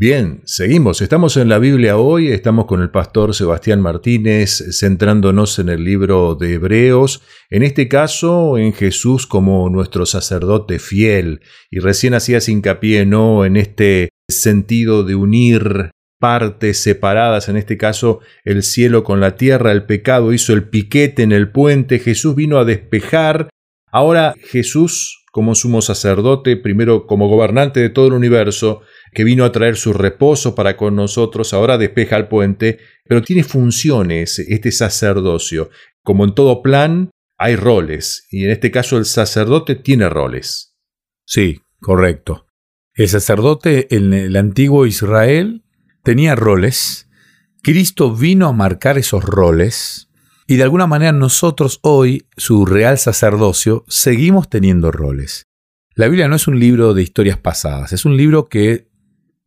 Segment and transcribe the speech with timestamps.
[0.00, 1.02] Bien, seguimos.
[1.02, 6.36] Estamos en la Biblia hoy, estamos con el pastor Sebastián Martínez, centrándonos en el libro
[6.36, 7.20] de Hebreos,
[7.50, 11.42] en este caso en Jesús como nuestro sacerdote fiel.
[11.70, 18.20] Y recién hacías hincapié, ¿no?, en este sentido de unir partes separadas, en este caso
[18.42, 22.56] el cielo con la tierra, el pecado hizo el piquete en el puente, Jesús vino
[22.56, 23.50] a despejar.
[23.92, 28.80] Ahora Jesús, como sumo sacerdote, primero como gobernante de todo el universo,
[29.12, 33.42] que vino a traer su reposo para con nosotros, ahora despeja el puente, pero tiene
[33.42, 35.70] funciones este sacerdocio.
[36.02, 40.76] Como en todo plan, hay roles, y en este caso el sacerdote tiene roles.
[41.24, 42.46] Sí, correcto.
[42.92, 45.64] El sacerdote en el antiguo Israel
[46.02, 47.08] tenía roles.
[47.62, 50.10] Cristo vino a marcar esos roles.
[50.46, 55.46] Y de alguna manera nosotros hoy, su real sacerdocio, seguimos teniendo roles.
[55.94, 58.89] La Biblia no es un libro de historias pasadas, es un libro que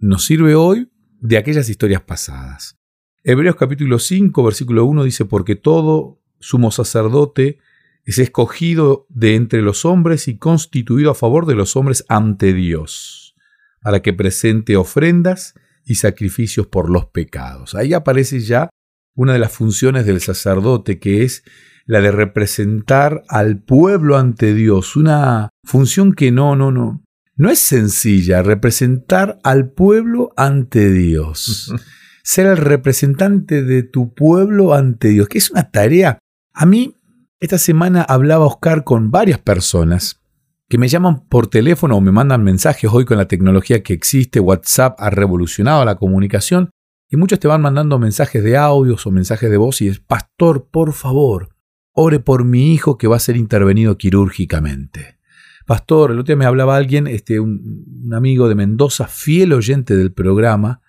[0.04, 2.78] nos sirve hoy de aquellas historias pasadas.
[3.24, 7.60] Hebreos capítulo 5, versículo 1 dice, porque todo sumo sacerdote
[8.04, 13.38] es escogido de entre los hombres y constituido a favor de los hombres ante Dios,
[13.82, 15.54] para que presente ofrendas
[15.86, 17.74] y sacrificios por los pecados.
[17.74, 18.70] Ahí aparece ya
[19.16, 21.46] una de las funciones del sacerdote, que es
[21.86, 27.03] la de representar al pueblo ante Dios, una función que no, no, no,
[27.36, 31.74] no es sencilla representar al pueblo ante Dios.
[32.24, 36.20] Ser el representante de tu pueblo ante Dios, que es una tarea.
[36.54, 36.96] A mí,
[37.40, 40.22] esta semana hablaba Oscar con varias personas
[40.70, 42.90] que me llaman por teléfono o me mandan mensajes.
[42.92, 46.70] Hoy con la tecnología que existe, WhatsApp ha revolucionado la comunicación
[47.10, 50.70] y muchos te van mandando mensajes de audios o mensajes de voz y es, pastor,
[50.72, 51.50] por favor,
[51.92, 55.20] ore por mi hijo que va a ser intervenido quirúrgicamente.
[55.66, 60.12] Pastor, el otro día me hablaba alguien, este, un, amigo de Mendoza, fiel oyente del
[60.12, 60.82] programa,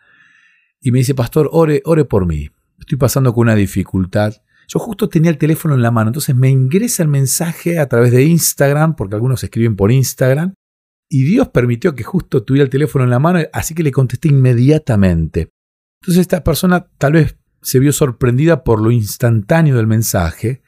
[0.80, 2.50] y me dice, Pastor, ore, ore por mí.
[2.78, 4.34] Estoy pasando con una dificultad.
[4.68, 8.10] Yo justo tenía el teléfono en la mano, entonces me ingresa el mensaje a través
[8.10, 10.54] de Instagram, porque algunos escriben por Instagram,
[11.08, 14.28] y Dios permitió que justo tuviera el teléfono en la mano, así que le contesté
[14.28, 15.50] inmediatamente.
[16.02, 20.63] Entonces esta persona tal vez se vio sorprendida por lo instantáneo del mensaje,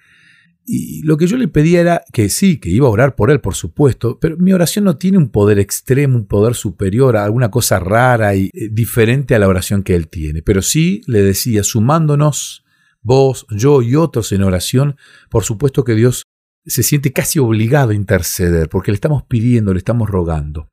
[0.67, 3.41] y lo que yo le pedía era que sí, que iba a orar por él,
[3.41, 7.51] por supuesto, pero mi oración no tiene un poder extremo, un poder superior a alguna
[7.51, 10.43] cosa rara y eh, diferente a la oración que él tiene.
[10.43, 12.65] Pero sí le decía, sumándonos,
[13.01, 14.97] vos, yo y otros en oración,
[15.31, 16.25] por supuesto que Dios
[16.67, 20.69] se siente casi obligado a interceder, porque le estamos pidiendo, le estamos rogando.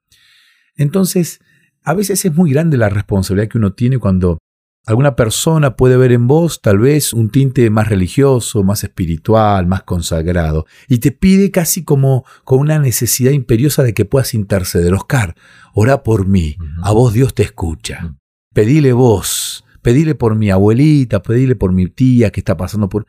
[0.76, 1.40] Entonces,
[1.84, 4.40] a veces es muy grande la responsabilidad que uno tiene cuando
[4.86, 9.84] Alguna persona puede ver en vos tal vez un tinte más religioso, más espiritual, más
[9.84, 14.94] consagrado, y te pide casi como con una necesidad imperiosa de que puedas interceder.
[14.94, 15.36] Oscar,
[15.74, 18.18] ora por mí, a vos Dios te escucha.
[18.54, 23.06] Pedile vos, pedile por mi abuelita, pedile por mi tía que está pasando por...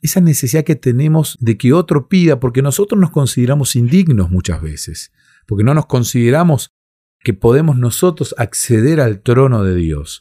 [0.00, 5.10] Esa necesidad que tenemos de que otro pida, porque nosotros nos consideramos indignos muchas veces,
[5.44, 6.70] porque no nos consideramos
[7.18, 10.20] que podemos nosotros acceder al trono de Dios.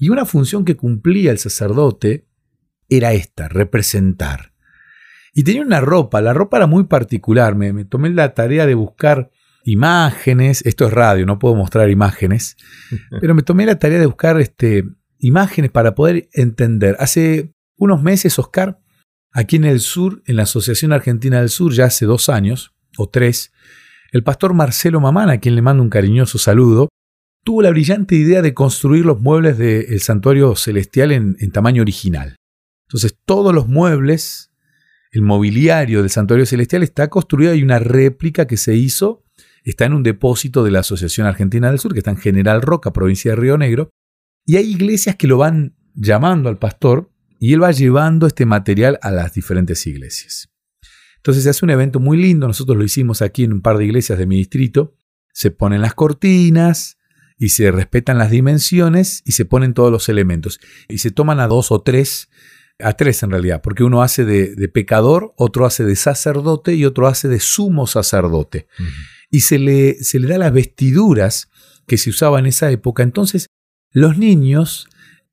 [0.00, 2.26] Y una función que cumplía el sacerdote
[2.88, 4.54] era esta, representar.
[5.34, 9.30] Y tenía una ropa, la ropa era muy particular, me, tomé la tarea de buscar
[9.62, 12.56] imágenes, esto es radio, no puedo mostrar imágenes,
[13.20, 14.84] pero me tomé la tarea de buscar este,
[15.18, 16.96] imágenes para poder entender.
[16.98, 18.80] Hace unos meses, Oscar,
[19.32, 23.10] aquí en el sur, en la Asociación Argentina del Sur, ya hace dos años o
[23.10, 23.52] tres,
[24.12, 26.88] el pastor Marcelo Mamana, a quien le mando un cariñoso saludo,
[27.44, 32.36] tuvo la brillante idea de construir los muebles del santuario celestial en, tamaño original.
[32.88, 34.50] Entonces todos los muebles,
[35.12, 39.24] el mobiliario del santuario celestial está construido, hay una réplica que se hizo,
[39.64, 42.92] está en un depósito de la Asociación Argentina del Sur, que está en General Roca,
[42.92, 43.90] provincia de Río Negro,
[44.44, 48.98] y hay iglesias que lo van llamando al pastor y él va llevando este material
[49.02, 50.50] a las diferentes iglesias.
[51.16, 53.84] Entonces se hace un evento muy lindo, nosotros lo hicimos aquí en un par de
[53.84, 54.94] iglesias de mi distrito,
[55.32, 56.98] se ponen las cortinas,
[57.40, 60.60] y se respetan las dimensiones y se ponen todos los elementos.
[60.88, 62.28] Y se toman a dos o tres,
[62.78, 67.08] a tres en realidad, porque uno hace de, pecador, otro hace de sacerdote y otro
[67.08, 68.68] hace de sumo sacerdote.
[69.30, 71.48] Y se le, se le da las vestiduras
[71.86, 73.02] que se usaban en esa época.
[73.02, 73.46] Entonces,
[73.90, 74.86] los niños,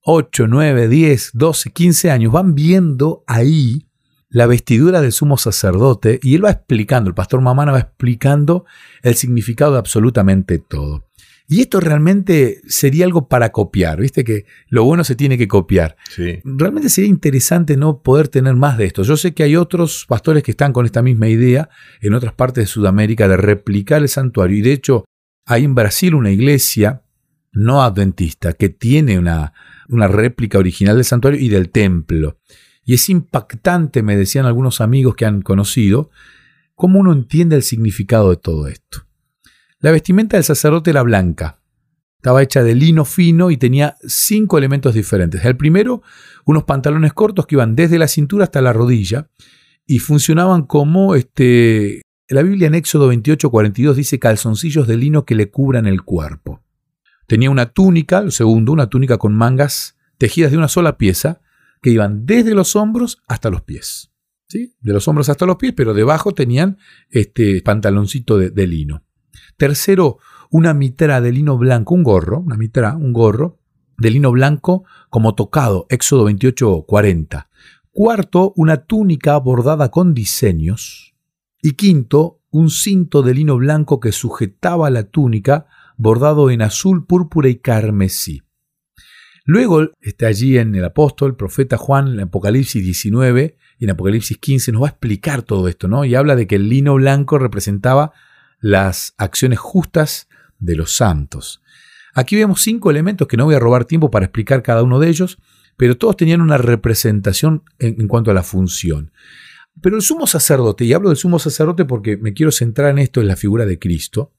[0.03, 3.85] 8, 9, 10, 12, 15 años, van viendo ahí
[4.29, 8.65] la vestidura del sumo sacerdote y él va explicando, el pastor Mamana va explicando
[9.01, 11.06] el significado de absolutamente todo.
[11.49, 15.95] Y esto realmente sería algo para copiar, viste que lo bueno se tiene que copiar.
[16.43, 19.03] Realmente sería interesante no poder tener más de esto.
[19.03, 21.69] Yo sé que hay otros pastores que están con esta misma idea
[22.01, 24.57] en otras partes de Sudamérica de replicar el santuario.
[24.57, 25.05] Y de hecho,
[25.45, 27.03] hay en Brasil una iglesia
[27.53, 29.53] no adventista, que tiene una,
[29.87, 32.37] una réplica original del santuario y del templo.
[32.83, 36.09] Y es impactante, me decían algunos amigos que han conocido,
[36.75, 39.06] cómo uno entiende el significado de todo esto.
[39.79, 41.61] La vestimenta del sacerdote era blanca,
[42.17, 45.45] estaba hecha de lino fino y tenía cinco elementos diferentes.
[45.45, 46.01] El primero,
[46.45, 49.29] unos pantalones cortos que iban desde la cintura hasta la rodilla
[49.85, 55.35] y funcionaban como este, la Biblia en Éxodo 28, 42 dice calzoncillos de lino que
[55.35, 56.63] le cubran el cuerpo.
[57.27, 61.41] Tenía una túnica, el segundo, una túnica con mangas tejidas de una sola pieza
[61.83, 64.11] que iban desde los hombros hasta los pies.
[64.47, 64.75] ¿sí?
[64.81, 66.79] De los hombros hasta los pies, pero debajo tenían
[67.11, 69.06] este pantaloncito de lino.
[69.57, 70.17] Tercero,
[70.49, 73.59] una mitra de lino blanco, un gorro, una mitra, un gorro
[73.97, 77.49] de lino blanco como tocado, Éxodo 28, 40.
[77.91, 81.15] Cuarto, una túnica bordada con diseños.
[81.61, 85.65] Y quinto, un cinto de lino blanco que sujetaba la túnica
[85.97, 88.43] bordado en azul, púrpura y carmesí.
[89.45, 94.73] Luego, está allí en el apóstol, profeta Juan, en Apocalipsis 19 y en Apocalipsis 15,
[94.73, 96.05] nos va a explicar todo esto, ¿no?
[96.05, 98.11] Y habla de que el lino blanco representaba
[98.59, 100.27] las acciones justas
[100.59, 101.61] de los santos.
[102.13, 105.09] Aquí vemos cinco elementos que no voy a robar tiempo para explicar cada uno de
[105.09, 105.37] ellos,
[105.77, 109.11] pero todos tenían una representación en, cuanto a la función.
[109.81, 113.21] Pero el sumo sacerdote, y hablo del sumo sacerdote porque me quiero centrar en esto,
[113.21, 114.33] en la figura de Cristo,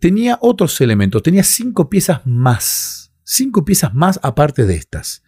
[0.00, 5.22] tenía otros elementos, tenía cinco piezas más, cinco piezas más aparte de estas.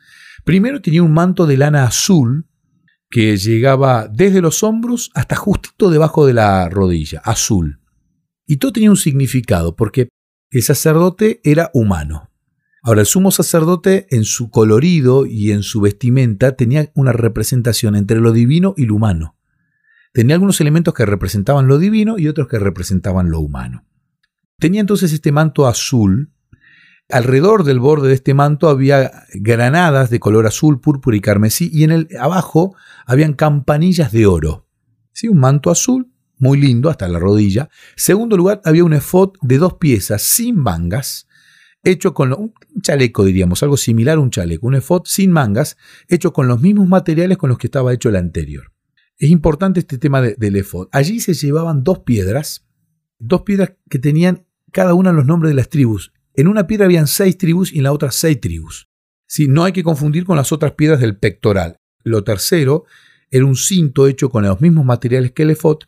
[0.45, 2.47] Primero tenía un manto de lana azul
[3.11, 7.80] que llegaba desde los hombros hasta justito debajo de la rodilla, azul.
[8.51, 10.09] Y todo tenía un significado, porque
[10.51, 12.31] el sacerdote era humano.
[12.83, 18.19] Ahora, el sumo sacerdote en su colorido y en su vestimenta tenía una representación entre
[18.19, 19.37] lo divino y lo humano.
[20.13, 23.85] Tenía algunos elementos que representaban lo divino y otros que representaban lo humano.
[24.59, 26.33] Tenía entonces este manto azul.
[27.09, 31.85] Alrededor del borde de este manto había granadas de color azul, púrpura y carmesí y
[31.85, 32.75] en el abajo
[33.07, 34.67] habían campanillas de oro.
[35.13, 35.29] ¿Sí?
[35.29, 37.69] Un manto azul muy lindo hasta la rodilla.
[37.97, 41.29] Segundo lugar, había un efod de dos piezas sin mangas,
[41.85, 42.53] hecho con un
[42.83, 45.77] chaleco, diríamos, algo similar a un chaleco, un efod sin mangas,
[46.09, 48.73] hecho con los mismos materiales con los que estaba hecho el anterior.
[49.19, 50.89] Es importante este tema del efod.
[50.93, 52.67] Allí se llevaban dos piedras,
[53.19, 56.13] dos piedras que tenían cada una los nombres de las tribus.
[56.35, 58.89] En una piedra habían seis tribus y en la otra seis tribus.
[59.27, 61.77] Si no hay que confundir con las otras piedras del pectoral.
[62.03, 62.85] Lo tercero
[63.31, 65.81] era un cinto hecho con los mismos materiales que el efod,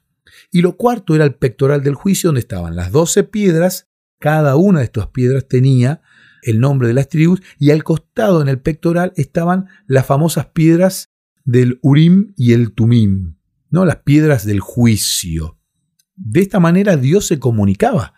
[0.50, 3.88] y lo cuarto era el pectoral del juicio, donde estaban las doce piedras,
[4.18, 6.02] cada una de estas piedras tenía
[6.42, 11.12] el nombre de las tribus, y al costado en el pectoral estaban las famosas piedras
[11.44, 13.36] del Urim y el Tumim,
[13.70, 13.84] ¿no?
[13.84, 15.58] las piedras del juicio.
[16.14, 18.14] De esta manera Dios se comunicaba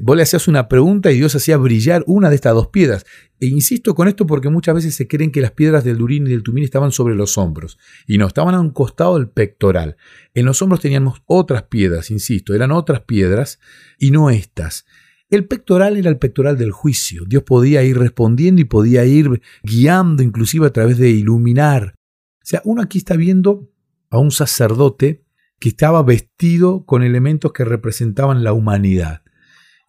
[0.00, 3.04] Vos le hacías una pregunta y Dios hacía brillar una de estas dos piedras.
[3.40, 6.30] E insisto con esto porque muchas veces se creen que las piedras del Durín y
[6.30, 7.78] del Tumín estaban sobre los hombros.
[8.06, 9.96] Y no, estaban a un costado del pectoral.
[10.34, 13.60] En los hombros teníamos otras piedras, insisto, eran otras piedras
[13.98, 14.86] y no estas.
[15.28, 17.24] El pectoral era el pectoral del juicio.
[17.26, 21.94] Dios podía ir respondiendo y podía ir guiando, inclusive a través de iluminar.
[21.96, 23.70] O sea, uno aquí está viendo
[24.10, 25.24] a un sacerdote
[25.60, 29.22] que estaba vestido con elementos que representaban la humanidad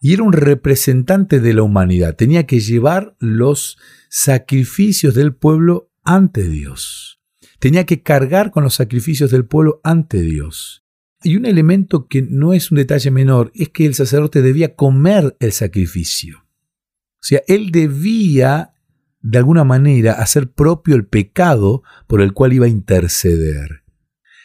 [0.04, 2.14] y era un representante de la humanidad.
[2.14, 3.78] Tenía que llevar los
[4.10, 7.22] sacrificios del pueblo ante Dios.
[7.58, 10.84] Tenía que cargar con los sacrificios del pueblo ante Dios.
[11.22, 15.38] Y un elemento que no es un detalle menor es que el sacerdote debía comer
[15.40, 16.40] el sacrificio.
[16.40, 18.74] O sea, él debía,
[19.22, 23.84] de alguna manera, hacer propio el pecado por el cual iba a interceder.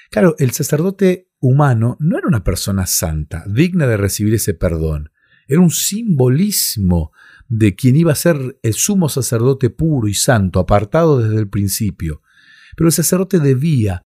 [0.10, 5.10] Claro, el sacerdote humano no era una persona santa, digna de recibir ese perdón.
[5.50, 7.12] Era un simbolismo
[7.48, 12.22] de quien iba a ser el sumo sacerdote puro y santo, apartado desde el principio.
[12.78, 14.04] Pero el sacerdote debía.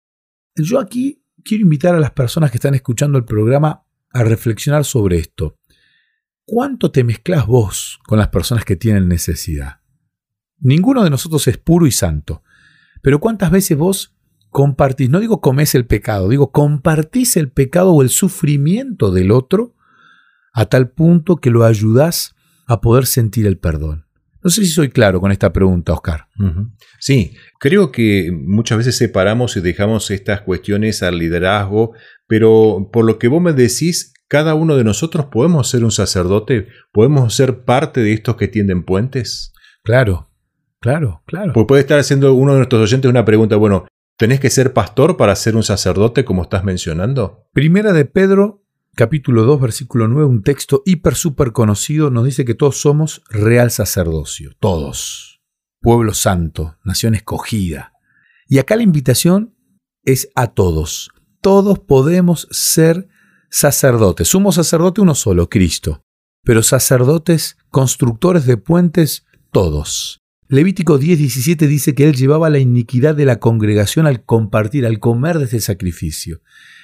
[0.56, 5.18] Yo aquí quiero invitar a las personas que están escuchando el programa a reflexionar sobre
[5.18, 5.54] esto.
[6.44, 9.80] ¿Cuánto te mezclas vos con las personas que tienen necesidad?
[10.58, 12.42] Ninguno de nosotros es puro y santo.
[13.00, 14.16] Pero ¿cuántas veces vos
[14.50, 19.76] compartís, no digo comes el pecado, digo compartís el pecado o el sufrimiento del otro
[20.58, 22.34] a tal punto que lo ayudas
[22.66, 24.06] a poder sentir el perdón.
[24.42, 26.26] No sé si soy claro con esta pregunta, Oscar.
[26.98, 31.92] Sí, creo que muchas veces separamos y dejamos estas cuestiones al liderazgo,
[32.26, 36.66] pero por lo que vos me decís, cada uno de nosotros podemos ser un sacerdote,
[36.90, 39.52] podemos ser parte de estos que tienden puentes.
[39.84, 40.28] Claro,
[40.80, 41.52] claro, claro.
[41.52, 43.86] Pues puede estar haciendo uno de nuestros oyentes una pregunta, bueno,
[44.16, 47.46] ¿tenés que ser pastor para ser un sacerdote como estás mencionando?
[47.52, 48.64] Primera de Pedro
[48.98, 53.70] capítulo 2, versículo 9, un texto hiper super conocido, nos dice que todos somos real
[53.70, 55.40] sacerdocio, todos.
[55.80, 57.92] Pueblo santo, nación escogida.
[58.48, 59.54] Y acá la invitación
[60.02, 61.12] es a todos.
[61.40, 63.08] Todos podemos ser
[63.50, 64.26] sacerdotes.
[64.26, 66.02] Sumo sacerdote uno solo, Cristo.
[66.42, 70.18] Pero sacerdotes, constructores de puentes, todos.
[70.50, 75.38] Levítico 10:17 dice que él llevaba la iniquidad de la congregación al compartir, al comer
[75.38, 76.40] de ese sacrificio.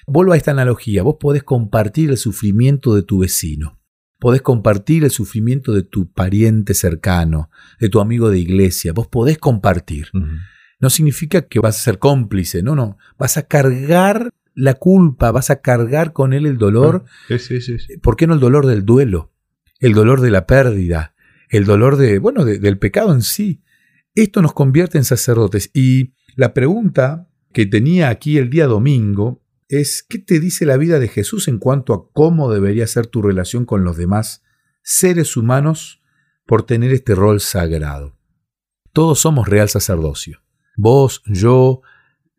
[0.06, 3.80] Vuelvo a esta analogía, vos podés compartir el sufrimiento de tu vecino,
[4.18, 7.48] podés compartir el sufrimiento de tu pariente cercano,
[7.80, 10.08] de tu amigo de iglesia, vos podés compartir.
[10.78, 15.48] No significa que vas a ser cómplice, no, no, vas a cargar la culpa, vas
[15.48, 17.04] a cargar con él el dolor.
[17.28, 19.32] Sí, sí, sí, ¿Por qué no el dolor del duelo?
[19.80, 21.13] El dolor de la pérdida,
[21.56, 23.62] el dolor de, bueno, del pecado en sí.
[24.14, 25.70] Esto nos convierte en sacerdotes.
[25.72, 30.98] Y la pregunta que tenía aquí el día domingo es, ¿qué te dice la vida
[30.98, 34.42] de Jesús en cuanto a cómo debería ser tu relación con los demás
[34.82, 36.02] seres humanos
[36.44, 38.18] por tener este rol sagrado?
[38.92, 40.42] Todos somos real sacerdocio.
[40.76, 41.82] Vos, yo,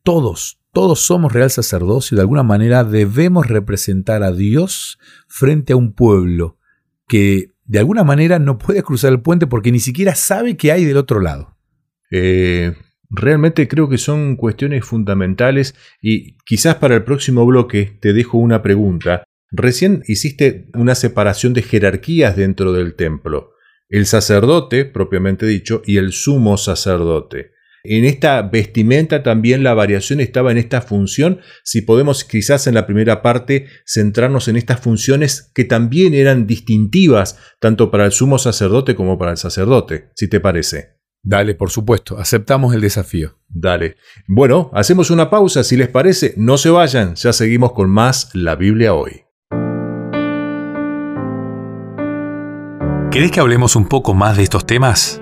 [0.03, 2.15] todos, todos somos real sacerdocio.
[2.15, 6.57] De alguna manera debemos representar a Dios frente a un pueblo
[7.07, 10.85] que de alguna manera no puede cruzar el puente porque ni siquiera sabe qué hay
[10.85, 11.57] del otro lado.
[12.11, 12.73] Eh,
[13.09, 18.61] realmente creo que son cuestiones fundamentales y quizás para el próximo bloque te dejo una
[18.61, 19.23] pregunta.
[19.51, 23.51] Recién hiciste una separación de jerarquías dentro del templo.
[23.89, 27.51] El sacerdote, propiamente dicho, y el sumo sacerdote.
[27.87, 32.85] En esta vestimenta también la variación estaba en esta función, si podemos quizás en la
[32.85, 38.95] primera parte centrarnos en estas funciones que también eran distintivas tanto para el sumo sacerdote
[38.95, 40.95] como para el sacerdote, si te parece.
[41.23, 43.39] Dale, por supuesto, aceptamos el desafío.
[43.47, 43.95] Dale.
[44.27, 48.55] Bueno, hacemos una pausa, si les parece, no se vayan, ya seguimos con más La
[48.55, 49.23] Biblia hoy.
[53.11, 55.21] ¿Querés que hablemos un poco más de estos temas?